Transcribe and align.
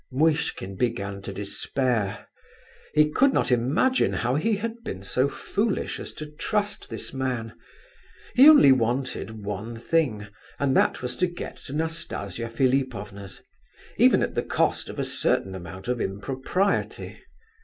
Muishkin 0.11 0.77
began 0.77 1.21
to 1.21 1.31
despair. 1.31 2.27
He 2.95 3.11
could 3.11 3.33
not 3.33 3.51
imagine 3.51 4.13
how 4.13 4.33
he 4.33 4.55
had 4.55 4.83
been 4.83 5.03
so 5.03 5.29
foolish 5.29 5.99
as 5.99 6.11
to 6.13 6.25
trust 6.25 6.89
this 6.89 7.13
man. 7.13 7.53
He 8.33 8.49
only 8.49 8.71
wanted 8.71 9.45
one 9.45 9.75
thing, 9.75 10.25
and 10.57 10.75
that 10.75 11.03
was 11.03 11.15
to 11.17 11.27
get 11.27 11.57
to 11.67 11.73
Nastasia 11.73 12.49
Philipovna's, 12.49 13.43
even 13.97 14.23
at 14.23 14.33
the 14.33 14.41
cost 14.41 14.89
of 14.89 14.97
a 14.97 15.05
certain 15.05 15.53
amount 15.53 15.87
of 15.87 16.01
impropriety. 16.01 17.21